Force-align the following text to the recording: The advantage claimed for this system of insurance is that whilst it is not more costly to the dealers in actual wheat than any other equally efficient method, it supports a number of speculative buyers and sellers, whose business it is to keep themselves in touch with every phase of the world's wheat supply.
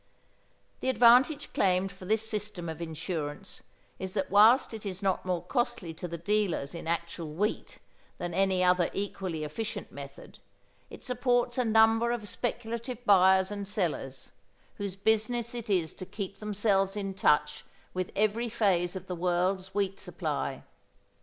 The 0.79 0.89
advantage 0.89 1.53
claimed 1.53 1.91
for 1.91 2.05
this 2.05 2.27
system 2.27 2.67
of 2.67 2.81
insurance 2.81 3.61
is 3.99 4.15
that 4.15 4.31
whilst 4.31 4.73
it 4.73 4.83
is 4.83 5.03
not 5.03 5.27
more 5.27 5.43
costly 5.43 5.93
to 5.93 6.07
the 6.07 6.17
dealers 6.17 6.73
in 6.73 6.87
actual 6.87 7.31
wheat 7.33 7.77
than 8.17 8.33
any 8.33 8.63
other 8.63 8.89
equally 8.93 9.43
efficient 9.43 9.91
method, 9.91 10.39
it 10.89 11.03
supports 11.03 11.59
a 11.59 11.65
number 11.65 12.09
of 12.11 12.27
speculative 12.27 13.05
buyers 13.05 13.51
and 13.51 13.67
sellers, 13.67 14.31
whose 14.77 14.95
business 14.95 15.53
it 15.53 15.69
is 15.69 15.93
to 15.93 16.05
keep 16.07 16.39
themselves 16.39 16.97
in 16.97 17.13
touch 17.13 17.63
with 17.93 18.09
every 18.15 18.49
phase 18.49 18.95
of 18.95 19.05
the 19.05 19.15
world's 19.15 19.75
wheat 19.75 19.99
supply. 19.99 20.63